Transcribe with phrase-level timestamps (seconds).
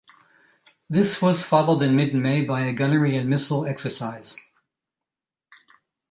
[0.89, 4.35] This was followed in mid-May by a gunnery and missile exercise.